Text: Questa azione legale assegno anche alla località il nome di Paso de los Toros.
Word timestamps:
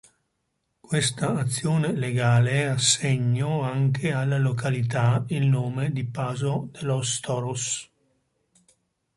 Questa 0.79 1.35
azione 1.35 1.91
legale 1.95 2.67
assegno 2.67 3.61
anche 3.61 4.11
alla 4.11 4.39
località 4.39 5.23
il 5.27 5.45
nome 5.45 5.91
di 5.91 6.07
Paso 6.09 6.69
de 6.71 6.81
los 6.85 7.19
Toros. 7.19 7.91